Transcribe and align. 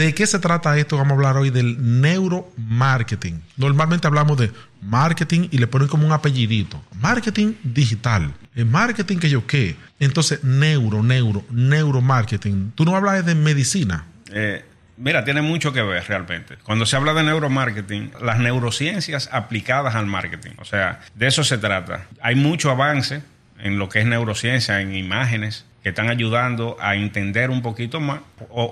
¿De 0.00 0.14
qué 0.14 0.26
se 0.26 0.38
trata 0.38 0.78
esto? 0.78 0.96
Vamos 0.96 1.10
a 1.10 1.14
hablar 1.16 1.36
hoy 1.36 1.50
del 1.50 2.00
neuromarketing. 2.00 3.42
Normalmente 3.58 4.06
hablamos 4.06 4.38
de 4.38 4.50
marketing 4.80 5.48
y 5.50 5.58
le 5.58 5.66
ponen 5.66 5.88
como 5.88 6.06
un 6.06 6.12
apellidito. 6.12 6.82
Marketing 7.02 7.52
digital. 7.62 8.32
El 8.54 8.64
marketing 8.64 9.18
que 9.18 9.28
yo 9.28 9.46
qué. 9.46 9.76
Entonces, 9.98 10.42
neuro, 10.42 11.02
neuro, 11.02 11.44
neuromarketing. 11.50 12.72
Tú 12.74 12.86
no 12.86 12.96
hablas 12.96 13.26
de 13.26 13.34
medicina. 13.34 14.06
Eh, 14.32 14.64
mira, 14.96 15.22
tiene 15.22 15.42
mucho 15.42 15.70
que 15.74 15.82
ver 15.82 16.02
realmente. 16.08 16.56
Cuando 16.62 16.86
se 16.86 16.96
habla 16.96 17.12
de 17.12 17.22
neuromarketing, 17.22 18.12
las 18.22 18.38
neurociencias 18.38 19.28
aplicadas 19.30 19.96
al 19.96 20.06
marketing. 20.06 20.52
O 20.60 20.64
sea, 20.64 21.00
de 21.14 21.26
eso 21.26 21.44
se 21.44 21.58
trata. 21.58 22.06
Hay 22.22 22.36
mucho 22.36 22.70
avance 22.70 23.22
en 23.62 23.78
lo 23.78 23.88
que 23.88 24.00
es 24.00 24.06
neurociencia, 24.06 24.80
en 24.80 24.94
imágenes, 24.94 25.66
que 25.82 25.88
están 25.90 26.10
ayudando 26.10 26.76
a 26.80 26.94
entender 26.94 27.50
un 27.50 27.62
poquito 27.62 28.00
más 28.00 28.20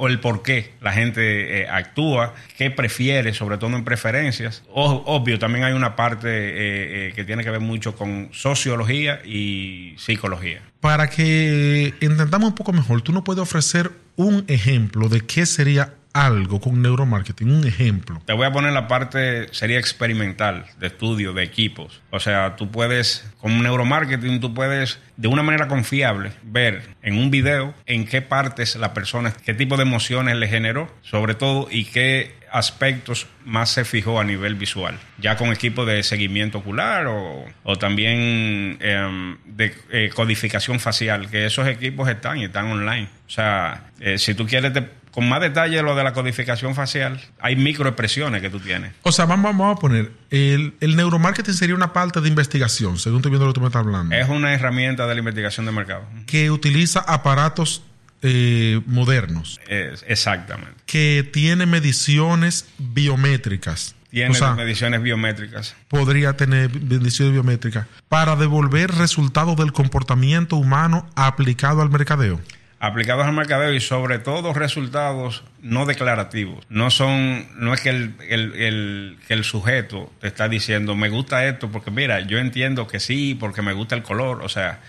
el 0.08 0.20
por 0.20 0.42
qué 0.42 0.72
la 0.80 0.92
gente 0.92 1.60
eh, 1.60 1.68
actúa, 1.68 2.34
qué 2.56 2.70
prefiere, 2.70 3.32
sobre 3.32 3.56
todo 3.56 3.74
en 3.76 3.84
preferencias. 3.84 4.62
obvio, 4.72 5.38
también 5.38 5.64
hay 5.64 5.72
una 5.72 5.96
parte 5.96 6.28
eh, 6.28 7.08
eh, 7.08 7.12
que 7.14 7.24
tiene 7.24 7.44
que 7.44 7.50
ver 7.50 7.60
mucho 7.60 7.96
con 7.96 8.28
sociología 8.32 9.20
y 9.24 9.94
psicología. 9.96 10.60
Para 10.80 11.08
que 11.08 11.94
entendamos 12.00 12.50
un 12.50 12.54
poco 12.54 12.72
mejor, 12.72 13.00
tú 13.02 13.12
nos 13.12 13.22
puedes 13.22 13.42
ofrecer 13.42 13.90
un 14.16 14.44
ejemplo 14.48 15.08
de 15.08 15.20
qué 15.20 15.46
sería 15.46 15.94
algo 16.26 16.60
con 16.60 16.82
neuromarketing, 16.82 17.50
un 17.50 17.66
ejemplo. 17.66 18.20
Te 18.24 18.32
voy 18.32 18.46
a 18.46 18.52
poner 18.52 18.72
la 18.72 18.88
parte, 18.88 19.48
sería 19.52 19.78
experimental, 19.78 20.66
de 20.78 20.88
estudio, 20.88 21.32
de 21.32 21.42
equipos. 21.42 22.02
O 22.10 22.20
sea, 22.20 22.56
tú 22.56 22.70
puedes, 22.70 23.30
con 23.40 23.62
neuromarketing, 23.62 24.40
tú 24.40 24.54
puedes 24.54 24.98
de 25.16 25.28
una 25.28 25.42
manera 25.42 25.68
confiable 25.68 26.32
ver 26.42 26.82
en 27.02 27.18
un 27.18 27.30
video 27.30 27.74
en 27.86 28.06
qué 28.06 28.22
partes 28.22 28.76
la 28.76 28.94
persona, 28.94 29.32
qué 29.44 29.54
tipo 29.54 29.76
de 29.76 29.82
emociones 29.82 30.36
le 30.36 30.48
generó, 30.48 30.92
sobre 31.02 31.34
todo, 31.34 31.68
y 31.70 31.84
qué 31.84 32.36
aspectos 32.50 33.26
más 33.44 33.70
se 33.70 33.84
fijó 33.84 34.20
a 34.20 34.24
nivel 34.24 34.54
visual, 34.54 34.98
ya 35.18 35.36
con 35.36 35.52
equipo 35.52 35.84
de 35.84 36.02
seguimiento 36.02 36.58
ocular 36.58 37.06
o, 37.06 37.76
también 37.78 38.78
em, 38.80 39.36
de 39.44 39.74
eh, 39.90 40.10
codificación 40.14 40.80
facial, 40.80 41.28
que 41.30 41.46
esos 41.46 41.68
equipos 41.68 42.08
están 42.08 42.38
y 42.38 42.44
están 42.44 42.66
online. 42.66 43.08
O 43.26 43.30
sea, 43.30 43.90
eh, 44.00 44.18
si 44.18 44.34
tú 44.34 44.46
quieres 44.46 44.72
te 44.72 44.82
con 45.10 45.28
más 45.28 45.40
detalle 45.40 45.82
lo 45.82 45.94
de 45.94 46.04
la 46.04 46.12
codificación 46.12 46.74
facial, 46.74 47.20
hay 47.40 47.56
microexpresiones 47.56 48.40
que 48.42 48.50
tú 48.50 48.60
tienes. 48.60 48.92
O 49.02 49.12
sea, 49.12 49.26
vamos, 49.26 49.56
vamos 49.56 49.76
a 49.76 49.80
poner, 49.80 50.12
el, 50.30 50.74
neuromarketing 50.80 51.54
sería 51.54 51.74
una 51.74 51.92
parte 51.92 52.20
de 52.20 52.28
investigación, 52.28 52.98
según 52.98 53.18
estoy 53.18 53.30
viendo 53.30 53.46
lo 53.46 53.52
que 53.52 53.56
tú 53.56 53.60
me 53.60 53.66
estás 53.68 53.84
hablando. 53.84 54.14
Es 54.14 54.28
una 54.28 54.54
herramienta 54.54 55.06
de 55.06 55.14
la 55.14 55.18
investigación 55.18 55.66
de 55.66 55.72
mercado. 55.72 56.04
Que 56.26 56.50
utiliza 56.50 57.00
aparatos 57.00 57.82
eh, 58.22 58.80
modernos. 58.86 59.60
exactamente. 59.68 60.74
Que 60.86 61.28
tiene 61.32 61.66
mediciones 61.66 62.68
biométricas. 62.78 63.94
Tiene 64.10 64.40
mediciones 64.56 65.02
biométricas. 65.02 65.76
Podría 65.88 66.34
tener 66.34 66.70
mediciones 66.82 67.34
biométricas 67.34 67.86
para 68.08 68.36
devolver 68.36 68.90
resultados 68.92 69.56
del 69.56 69.72
comportamiento 69.72 70.56
humano 70.56 71.06
aplicado 71.14 71.82
al 71.82 71.90
mercadeo 71.90 72.40
aplicados 72.80 73.26
al 73.26 73.32
mercadeo 73.32 73.72
y 73.72 73.80
sobre 73.80 74.18
todo 74.18 74.52
resultados 74.54 75.42
no 75.62 75.86
declarativos. 75.86 76.64
No 76.68 76.90
son, 76.90 77.46
no 77.58 77.74
es 77.74 77.80
que 77.80 77.90
el, 77.90 78.14
el, 78.28 79.18
que 79.26 79.34
el 79.34 79.44
sujeto 79.44 80.12
te 80.20 80.28
está 80.28 80.48
diciendo 80.48 80.94
me 80.94 81.08
gusta 81.08 81.46
esto 81.46 81.70
porque 81.70 81.90
mira, 81.90 82.20
yo 82.20 82.38
entiendo 82.38 82.86
que 82.86 83.00
sí, 83.00 83.36
porque 83.38 83.62
me 83.62 83.72
gusta 83.72 83.96
el 83.96 84.02
color, 84.02 84.42
o 84.42 84.48
sea. 84.48 84.80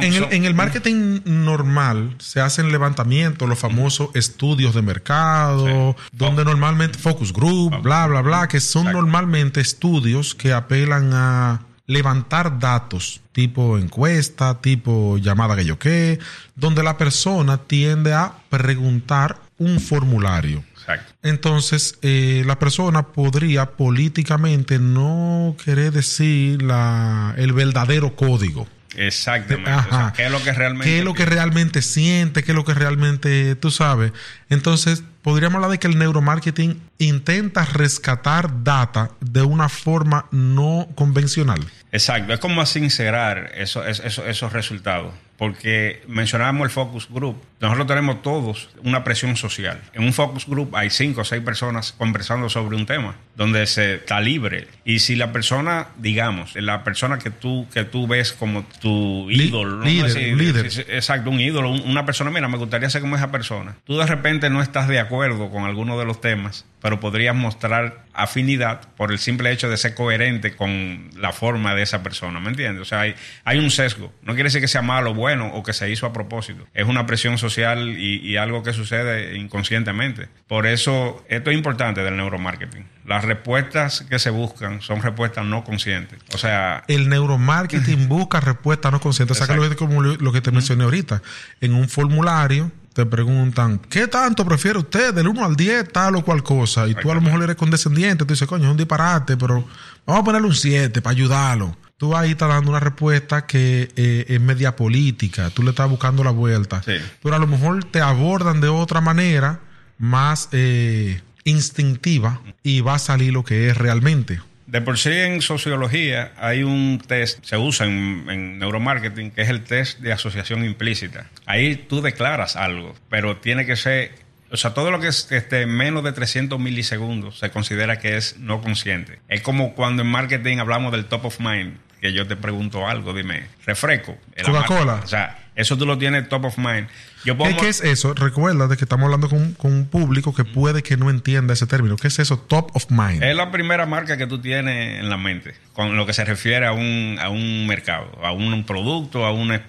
en, 0.00 0.14
el, 0.14 0.26
en, 0.30 0.44
el, 0.46 0.54
marketing 0.54 1.20
normal 1.26 2.14
se 2.18 2.40
hacen 2.40 2.72
levantamientos, 2.72 3.46
los 3.46 3.58
famosos 3.58 4.08
estudios 4.14 4.74
de 4.74 4.80
mercado, 4.80 5.96
donde 6.12 6.44
normalmente 6.46 6.98
focus 6.98 7.34
group, 7.34 7.82
bla, 7.82 8.06
bla, 8.06 8.22
bla, 8.22 8.48
que 8.48 8.60
son 8.60 8.90
normalmente 8.90 9.60
estudios 9.60 10.34
que 10.34 10.54
apelan 10.54 11.10
a 11.12 11.60
levantar 11.90 12.60
datos 12.60 13.20
tipo 13.32 13.76
encuesta, 13.76 14.60
tipo 14.60 15.18
llamada 15.18 15.56
que 15.56 15.64
yo 15.64 15.76
qué, 15.78 16.20
donde 16.54 16.84
la 16.84 16.96
persona 16.96 17.58
tiende 17.58 18.12
a 18.14 18.32
preguntar 18.48 19.40
un 19.58 19.80
formulario. 19.80 20.62
Exacto. 20.74 21.12
Entonces, 21.22 21.98
eh, 22.02 22.44
la 22.46 22.58
persona 22.60 23.08
podría 23.08 23.72
políticamente 23.72 24.78
no 24.78 25.56
querer 25.64 25.92
decir 25.92 26.62
la, 26.62 27.34
el 27.36 27.52
verdadero 27.52 28.14
código. 28.14 28.68
Exactamente. 28.96 29.70
¿Qué 30.16 30.26
es 30.26 30.32
lo 30.32 30.42
que 30.42 30.52
realmente 30.52 30.88
¿Qué 30.88 30.98
es 30.98 31.04
lo 31.04 31.14
que 31.14 31.24
realmente 31.24 31.82
siente? 31.82 32.42
¿Qué 32.42 32.52
es 32.52 32.56
lo 32.56 32.64
que 32.64 32.74
realmente 32.74 33.54
tú 33.54 33.70
sabes? 33.70 34.12
Entonces, 34.48 35.04
podríamos 35.22 35.56
hablar 35.56 35.70
de 35.70 35.78
que 35.78 35.86
el 35.86 35.98
neuromarketing 35.98 36.80
intenta 36.98 37.64
rescatar 37.64 38.64
data 38.64 39.10
de 39.20 39.42
una 39.42 39.68
forma 39.68 40.26
no 40.30 40.88
convencional. 40.94 41.60
Exacto, 41.92 42.32
es 42.32 42.40
como 42.40 42.64
sincerar 42.66 43.52
eso, 43.54 43.84
esos 43.84 44.52
resultados 44.52 45.12
porque 45.40 46.02
mencionábamos 46.06 46.66
el 46.66 46.70
focus 46.70 47.08
group. 47.08 47.42
Nosotros 47.60 47.86
tenemos 47.86 48.20
todos 48.20 48.68
una 48.84 49.04
presión 49.04 49.36
social. 49.36 49.80
En 49.94 50.04
un 50.04 50.12
focus 50.12 50.46
group 50.46 50.76
hay 50.76 50.90
cinco 50.90 51.22
o 51.22 51.24
seis 51.24 51.42
personas 51.42 51.92
conversando 51.92 52.50
sobre 52.50 52.76
un 52.76 52.84
tema, 52.84 53.14
donde 53.36 53.66
se 53.66 53.94
está 53.94 54.20
libre. 54.20 54.68
Y 54.84 54.98
si 54.98 55.16
la 55.16 55.32
persona, 55.32 55.88
digamos, 55.96 56.54
la 56.56 56.84
persona 56.84 57.18
que 57.18 57.30
tú, 57.30 57.66
que 57.72 57.84
tú 57.84 58.06
ves 58.06 58.34
como 58.34 58.64
tu 58.82 59.30
ídolo, 59.30 59.82
líder, 59.82 60.36
líder. 60.36 60.66
exacto, 60.66 61.30
un 61.30 61.40
ídolo, 61.40 61.70
una 61.70 62.04
persona, 62.04 62.30
mira, 62.30 62.46
me 62.46 62.58
gustaría 62.58 62.90
ser 62.90 63.00
como 63.00 63.16
esa 63.16 63.30
persona. 63.30 63.76
Tú 63.84 63.96
de 63.96 64.04
repente 64.04 64.50
no 64.50 64.60
estás 64.60 64.88
de 64.88 64.98
acuerdo 64.98 65.48
con 65.48 65.64
alguno 65.64 65.98
de 65.98 66.04
los 66.04 66.20
temas, 66.20 66.66
pero 66.80 67.00
podrías 67.00 67.34
mostrar 67.34 68.04
afinidad 68.14 68.80
por 68.96 69.12
el 69.12 69.18
simple 69.18 69.50
hecho 69.52 69.68
de 69.68 69.76
ser 69.76 69.94
coherente 69.94 70.56
con 70.56 71.10
la 71.16 71.32
forma 71.32 71.74
de 71.74 71.82
esa 71.82 72.02
persona, 72.02 72.40
¿me 72.40 72.50
entiendes? 72.50 72.82
O 72.82 72.84
sea, 72.84 73.00
hay, 73.00 73.14
hay 73.44 73.58
un 73.58 73.70
sesgo. 73.70 74.12
No 74.22 74.34
quiere 74.34 74.44
decir 74.48 74.60
que 74.60 74.68
sea 74.68 74.82
malo 74.82 75.14
bueno 75.14 75.48
o 75.54 75.62
que 75.62 75.72
se 75.72 75.90
hizo 75.90 76.06
a 76.06 76.12
propósito. 76.12 76.66
Es 76.74 76.86
una 76.86 77.06
presión 77.06 77.38
social 77.38 77.96
y, 77.98 78.36
algo 78.40 78.62
que 78.62 78.72
sucede 78.72 79.36
inconscientemente. 79.36 80.28
Por 80.46 80.66
eso, 80.66 81.22
esto 81.28 81.50
es 81.50 81.56
importante 81.56 82.02
del 82.02 82.16
neuromarketing. 82.16 82.86
Las 83.04 83.24
respuestas 83.24 84.06
que 84.08 84.18
se 84.18 84.30
buscan 84.30 84.80
son 84.80 85.02
respuestas 85.02 85.44
no 85.44 85.64
conscientes. 85.64 86.18
O 86.32 86.38
sea... 86.38 86.84
El 86.88 87.08
neuromarketing 87.08 88.08
busca 88.08 88.40
respuestas 88.40 88.92
no 88.92 89.00
conscientes. 89.00 89.38
O 89.38 89.44
sea, 89.44 89.54
que 89.54 89.60
lo, 89.60 89.76
como 89.76 90.02
lo 90.02 90.32
que 90.32 90.40
te 90.40 90.50
mencioné 90.52 90.84
ahorita. 90.84 91.22
En 91.60 91.74
un 91.74 91.88
formulario 91.88 92.70
te 93.00 93.06
preguntan, 93.06 93.78
¿qué 93.78 94.06
tanto 94.08 94.44
prefiere 94.44 94.78
usted 94.78 95.14
del 95.14 95.26
1 95.28 95.44
al 95.44 95.56
10 95.56 95.90
tal 95.90 96.16
o 96.16 96.24
cual 96.24 96.42
cosa? 96.42 96.86
Y 96.86 96.94
tú 96.94 97.10
a 97.10 97.14
lo 97.14 97.22
mejor 97.22 97.42
eres 97.42 97.56
condescendiente, 97.56 98.26
tú 98.26 98.34
dices, 98.34 98.46
coño, 98.46 98.64
es 98.64 98.70
un 98.70 98.76
disparate, 98.76 99.38
pero 99.38 99.64
vamos 100.04 100.20
a 100.20 100.24
ponerle 100.24 100.48
un 100.48 100.54
7 100.54 101.00
para 101.00 101.12
ayudarlo. 101.12 101.76
Tú 101.96 102.14
ahí 102.14 102.32
estás 102.32 102.50
dando 102.50 102.70
una 102.70 102.80
respuesta 102.80 103.46
que 103.46 103.90
eh, 103.96 104.26
es 104.28 104.40
media 104.40 104.76
política, 104.76 105.48
tú 105.48 105.62
le 105.62 105.70
estás 105.70 105.88
buscando 105.88 106.22
la 106.22 106.30
vuelta, 106.30 106.82
pero 107.22 107.34
a 107.34 107.38
lo 107.38 107.46
mejor 107.46 107.84
te 107.84 108.00
abordan 108.02 108.60
de 108.60 108.68
otra 108.68 109.00
manera 109.00 109.60
más 109.98 110.48
eh, 110.52 111.22
instintiva 111.44 112.40
y 112.62 112.82
va 112.82 112.96
a 112.96 112.98
salir 112.98 113.32
lo 113.32 113.44
que 113.44 113.70
es 113.70 113.78
realmente. 113.78 114.40
De 114.70 114.80
por 114.80 114.98
sí 114.98 115.10
en 115.10 115.42
sociología 115.42 116.30
hay 116.36 116.62
un 116.62 117.02
test, 117.04 117.44
se 117.44 117.56
usa 117.56 117.86
en, 117.86 118.60
neuromarketing, 118.60 119.32
que 119.32 119.42
es 119.42 119.48
el 119.48 119.64
test 119.64 119.98
de 119.98 120.12
asociación 120.12 120.64
implícita. 120.64 121.26
Ahí 121.44 121.74
tú 121.74 122.00
declaras 122.00 122.54
algo, 122.54 122.94
pero 123.08 123.38
tiene 123.38 123.66
que 123.66 123.74
ser, 123.74 124.12
o 124.48 124.56
sea, 124.56 124.72
todo 124.72 124.92
lo 124.92 125.00
que 125.00 125.08
esté 125.08 125.66
menos 125.66 126.04
de 126.04 126.12
300 126.12 126.60
milisegundos 126.60 127.40
se 127.40 127.50
considera 127.50 127.98
que 127.98 128.16
es 128.16 128.36
no 128.38 128.62
consciente. 128.62 129.18
Es 129.28 129.42
como 129.42 129.74
cuando 129.74 130.02
en 130.02 130.08
marketing 130.08 130.58
hablamos 130.58 130.92
del 130.92 131.06
top 131.06 131.24
of 131.24 131.40
mind, 131.40 131.76
que 132.00 132.12
yo 132.12 132.28
te 132.28 132.36
pregunto 132.36 132.86
algo, 132.86 133.12
dime, 133.12 133.48
refresco. 133.66 134.16
Coca-Cola. 134.40 135.00
O 135.02 135.08
sea, 135.08 135.39
eso 135.60 135.76
tú 135.76 135.86
lo 135.86 135.98
tienes 135.98 136.28
top 136.28 136.46
of 136.46 136.58
mind. 136.58 136.88
¿Qué, 137.22 137.68
es 137.68 137.82
eso? 137.82 138.14
Recuerda 138.14 138.66
de 138.66 138.76
que 138.76 138.84
estamos 138.84 139.04
hablando 139.04 139.28
con, 139.28 139.54
un 139.58 139.86
público 139.86 140.34
que 140.34 140.44
puede 140.44 140.82
que 140.82 140.96
no 140.96 141.10
entienda 141.10 141.52
ese 141.52 141.66
término. 141.66 141.96
¿Qué 141.96 142.08
es 142.08 142.18
eso? 142.18 142.38
Top 142.38 142.70
of 142.74 142.90
mind. 142.90 143.22
Es 143.22 143.36
la 143.36 143.50
primera 143.50 143.84
marca 143.84 144.16
que 144.16 144.26
tú 144.26 144.40
tienes 144.40 145.00
en 145.00 145.10
la 145.10 145.18
mente, 145.18 145.54
con 145.74 145.96
lo 145.96 146.06
que 146.06 146.14
se 146.14 146.24
refiere 146.24 146.66
a 146.66 146.72
un, 146.72 147.18
a 147.20 147.28
un 147.28 147.66
mercado, 147.66 148.10
a 148.22 148.32
un 148.32 148.64
producto, 148.64 149.26
a 149.26 149.32
una 149.32 149.60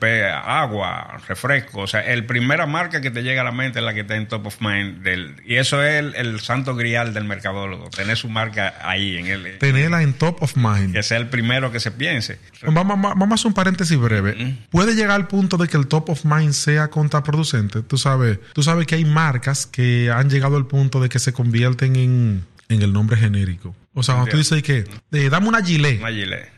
agua, 0.43 1.21
refresco. 1.27 1.81
O 1.81 1.87
sea, 1.87 2.01
el 2.01 2.25
primera 2.25 2.65
marca 2.65 3.01
que 3.01 3.11
te 3.11 3.21
llega 3.21 3.41
a 3.41 3.43
la 3.43 3.51
mente 3.51 3.79
es 3.79 3.85
la 3.85 3.93
que 3.93 4.01
está 4.01 4.15
en 4.15 4.27
top 4.27 4.47
of 4.47 4.61
mind. 4.61 5.03
Del, 5.03 5.35
y 5.45 5.55
eso 5.55 5.83
es 5.83 6.13
el, 6.15 6.39
santo 6.39 6.75
grial 6.75 7.13
del 7.13 7.25
mercadólogo, 7.25 7.89
tener 7.89 8.17
su 8.17 8.29
marca 8.29 8.75
ahí 8.81 9.17
en 9.17 9.27
el... 9.27 9.57
Tenerla 9.57 10.01
en 10.01 10.13
top 10.13 10.41
of 10.41 10.55
mind. 10.55 10.93
Que 10.93 11.03
sea 11.03 11.17
el 11.17 11.27
primero 11.27 11.71
que 11.71 11.79
se 11.79 11.91
piense. 11.91 12.39
Vamos, 12.63 12.99
vamos 13.01 13.31
a 13.31 13.35
hacer 13.35 13.47
un 13.47 13.53
paréntesis 13.53 13.97
breve. 13.97 14.57
Puede 14.69 14.95
llegar 14.95 15.11
al 15.11 15.27
punto 15.27 15.57
de 15.57 15.67
que 15.67 15.77
el 15.81 15.87
top 15.87 16.09
of 16.09 16.23
mind 16.25 16.53
sea 16.53 16.89
contraproducente 16.89 17.81
Tú 17.81 17.97
sabes, 17.97 18.39
tú 18.53 18.63
sabes 18.63 18.87
que 18.87 18.95
hay 18.95 19.05
marcas 19.05 19.65
que 19.65 20.09
han 20.09 20.29
llegado 20.29 20.55
al 20.57 20.65
punto 20.67 20.99
de 21.01 21.09
que 21.09 21.19
se 21.19 21.33
convierten 21.33 21.95
en, 21.95 22.45
en 22.69 22.81
el 22.81 22.93
nombre 22.93 23.17
genérico. 23.17 23.75
O 23.93 24.03
sea, 24.03 24.15
cuando 24.15 24.31
tú 24.31 24.37
dices 24.37 24.63
que 24.63 24.85
eh, 25.11 25.29
dame 25.29 25.49
una 25.49 25.61
gilet. 25.61 25.99
Una. 25.99 26.09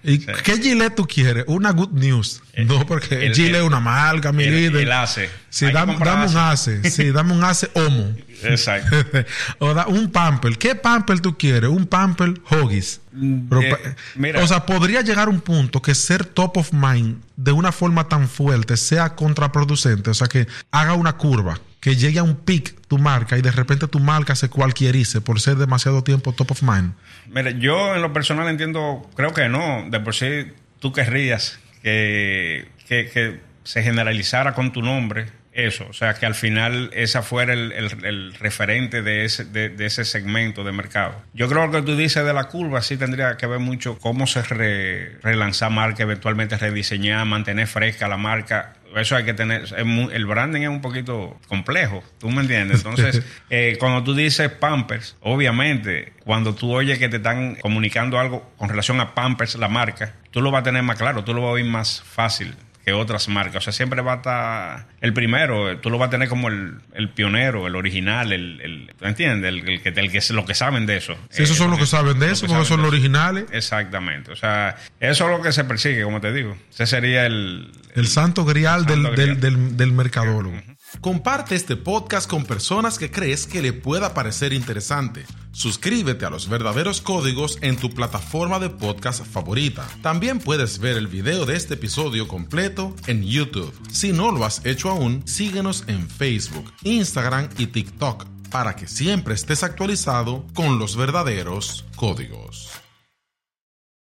¿Y 0.03 0.17
Sí. 0.19 0.27
qué 0.43 0.61
gilet 0.61 0.93
tú 0.95 1.07
quieres? 1.07 1.45
Una 1.47 1.71
good 1.71 1.89
news. 1.93 2.43
no, 2.67 2.85
porque 2.85 3.25
el- 3.25 3.33
gilet 3.33 3.55
es 3.61 3.63
una 3.63 3.79
marca, 3.79 4.31
mi 4.31 4.43
el- 4.43 4.55
líder. 4.55 4.83
el 4.83 4.91
ACE. 4.91 5.29
Sí, 5.53 5.67
que 5.67 5.71
dame, 5.71 5.95
un 5.95 6.07
ACE. 6.07 6.89
Sí, 6.89 7.11
dame 7.11 7.31
un 7.31 7.43
ace 7.43 7.69
homo. 7.75 8.11
Exacto. 8.41 8.97
o 9.59 9.71
da 9.75 9.85
un 9.85 10.11
pamper. 10.11 10.57
¿Qué 10.57 10.73
pamper 10.73 11.19
tú 11.19 11.37
quieres? 11.37 11.69
Un 11.69 11.85
pamper 11.85 12.33
Hoggies. 12.49 13.01
Eh, 13.21 14.33
o 14.41 14.47
sea, 14.47 14.65
podría 14.65 15.01
llegar 15.01 15.29
un 15.29 15.41
punto 15.41 15.79
que 15.79 15.93
ser 15.93 16.25
top 16.25 16.57
of 16.57 16.73
mind 16.73 17.21
de 17.35 17.51
una 17.51 17.71
forma 17.71 18.09
tan 18.09 18.27
fuerte 18.29 18.77
sea 18.77 19.13
contraproducente. 19.13 20.09
O 20.09 20.15
sea, 20.15 20.27
que 20.27 20.47
haga 20.71 20.95
una 20.95 21.17
curva, 21.17 21.59
que 21.79 21.95
llegue 21.95 22.17
a 22.17 22.23
un 22.23 22.35
peak 22.35 22.73
tu 22.87 22.97
marca 22.97 23.37
y 23.37 23.43
de 23.43 23.51
repente 23.51 23.87
tu 23.87 23.99
marca 23.99 24.33
se 24.35 24.49
cualquierice 24.49 25.21
por 25.21 25.39
ser 25.39 25.57
demasiado 25.57 26.03
tiempo 26.03 26.33
top 26.33 26.53
of 26.53 26.63
mind. 26.63 26.95
Mira, 27.27 27.51
yo 27.51 27.93
en 27.95 28.01
lo 28.01 28.11
personal 28.11 28.47
entiendo, 28.49 29.07
creo 29.15 29.35
que 29.35 29.47
no. 29.49 29.85
De 29.91 29.99
por 29.99 30.15
sí, 30.15 30.47
tú 30.79 30.91
querrías 30.91 31.59
que, 31.83 32.69
que, 32.87 33.07
que 33.13 33.39
se 33.63 33.83
generalizara 33.83 34.55
con 34.55 34.73
tu 34.73 34.81
nombre 34.81 35.42
eso. 35.53 35.85
O 35.89 35.93
sea, 35.93 36.13
que 36.15 36.25
al 36.25 36.35
final 36.35 36.89
esa 36.93 37.21
fuera 37.21 37.53
el, 37.53 37.71
el- 37.71 38.05
el 38.05 38.33
referente 38.35 39.01
de 39.01 39.25
ese, 39.25 39.45
de, 39.45 39.69
de 39.69 39.85
ese 39.85 40.03
segmento 40.05 40.63
de 40.63 40.71
mercado. 40.71 41.21
Yo 41.33 41.47
creo 41.47 41.69
que 41.71 41.81
tú 41.81 41.95
dices 41.95 42.25
de 42.25 42.33
la 42.33 42.45
curva, 42.45 42.81
sí 42.81 42.97
tendría 42.97 43.37
que 43.37 43.45
ver 43.47 43.59
mucho 43.59 43.97
cómo 43.99 44.25
se 44.27 44.41
re- 44.43 45.17
relanzar 45.21 45.71
marca, 45.71 46.03
eventualmente 46.03 46.57
rediseñar, 46.57 47.25
mantener 47.25 47.67
fresca 47.67 48.07
la 48.07 48.17
marca. 48.17 48.73
Eso 48.95 49.15
hay 49.15 49.23
que 49.25 49.33
tener. 49.33 49.63
el 49.75 50.25
branding 50.27 50.61
es 50.61 50.69
un 50.69 50.81
poquito 50.81 51.39
complejo, 51.47 52.03
¿tú 52.19 52.29
me 52.29 52.41
entiendes? 52.41 52.77
Entonces, 52.77 53.23
eh, 53.49 53.75
cuando 53.79 54.03
tú 54.03 54.13
dices 54.13 54.49
Pampers, 54.51 55.15
obviamente, 55.21 56.13
cuando 56.23 56.53
tú 56.53 56.71
oyes 56.73 56.99
que 56.99 57.09
te 57.09 57.17
están 57.17 57.55
comunicando 57.55 58.19
algo 58.19 58.51
con 58.57 58.69
relación 58.69 58.99
a 59.01 59.15
Pampers, 59.15 59.55
la 59.55 59.67
marca, 59.67 60.13
tú 60.29 60.41
lo 60.41 60.51
vas 60.51 60.61
a 60.61 60.63
tener 60.63 60.83
más 60.83 60.97
claro, 60.97 61.23
tú 61.23 61.33
lo 61.33 61.41
vas 61.41 61.49
a 61.49 61.53
oír 61.53 61.65
más 61.65 62.03
fácil 62.03 62.53
que 62.83 62.93
otras 62.93 63.29
marcas. 63.29 63.57
O 63.57 63.61
sea, 63.61 63.73
siempre 63.73 64.01
va 64.01 64.13
a 64.13 64.15
estar 64.17 64.85
el 65.01 65.13
primero, 65.13 65.77
tú 65.79 65.89
lo 65.89 65.97
vas 65.97 66.07
a 66.07 66.11
tener 66.11 66.27
como 66.27 66.49
el, 66.49 66.79
el 66.93 67.09
pionero, 67.09 67.65
el 67.67 67.75
original, 67.75 68.31
el, 68.33 68.59
el 68.61 68.91
¿tú 68.97 69.05
entiendes? 69.05 69.49
El, 69.49 69.67
el 69.69 69.81
que, 69.81 69.89
el 69.89 70.11
que 70.11 70.17
es 70.17 70.29
lo 70.31 70.45
que 70.45 70.53
saben 70.53 70.85
de 70.85 70.97
eso. 70.97 71.17
Si 71.29 71.43
esos 71.43 71.55
Eh, 71.55 71.59
son 71.59 71.71
los 71.71 71.79
que 71.79 71.85
saben 71.85 72.19
de 72.19 72.31
eso, 72.31 72.45
que 72.45 72.53
porque 72.53 72.65
son 72.67 72.81
los 72.81 72.89
originales. 72.91 73.45
Exactamente. 73.51 74.31
O 74.31 74.35
sea, 74.35 74.75
eso 74.99 75.25
es 75.25 75.37
lo 75.37 75.41
que 75.41 75.51
se 75.51 75.63
persigue, 75.63 76.03
como 76.03 76.19
te 76.21 76.33
digo. 76.33 76.57
Ese 76.71 76.85
sería 76.87 77.25
el, 77.25 77.71
El 77.95 78.07
santo 78.07 78.43
grial, 78.45 78.85
del, 78.85 79.03
santo 79.03 79.21
del, 79.21 79.39
del- 79.39 79.77
del 79.77 79.91
mercadólogo. 79.91 80.55
Comparte 81.01 81.55
este 81.55 81.75
podcast 81.75 82.29
con 82.29 82.45
personas 82.45 82.97
que 82.99 83.09
crees 83.11 83.47
que 83.47 83.61
le 83.61 83.73
pueda 83.73 84.13
parecer 84.13 84.53
interesante. 84.53 85.25
Suscríbete 85.51 86.25
a 86.25 86.29
los 86.29 86.47
verdaderos 86.49 87.01
códigos 87.01 87.57
en 87.61 87.77
tu 87.77 87.89
plataforma 87.91 88.59
de 88.59 88.69
podcast 88.69 89.25
favorita. 89.25 89.87
También 90.01 90.39
puedes 90.39 90.79
ver 90.79 90.97
el 90.97 91.07
video 91.07 91.45
de 91.45 91.55
este 91.55 91.75
episodio 91.75 92.27
completo 92.27 92.95
en 93.07 93.23
YouTube. 93.23 93.73
Si 93.91 94.11
no 94.11 94.31
lo 94.31 94.45
has 94.45 94.65
hecho 94.65 94.89
aún, 94.89 95.23
síguenos 95.27 95.83
en 95.87 96.07
Facebook, 96.09 96.71
Instagram 96.83 97.49
y 97.57 97.67
TikTok 97.67 98.25
para 98.51 98.75
que 98.75 98.87
siempre 98.87 99.33
estés 99.33 99.63
actualizado 99.63 100.45
con 100.53 100.77
los 100.79 100.95
verdaderos 100.95 101.85
códigos. 101.95 102.69